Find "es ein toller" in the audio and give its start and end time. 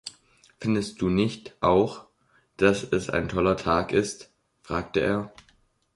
2.83-3.55